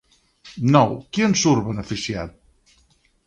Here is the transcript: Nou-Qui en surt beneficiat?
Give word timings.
Nou-Qui 0.75 1.27
en 1.27 1.37
surt 1.43 1.63
beneficiat? 1.67 2.75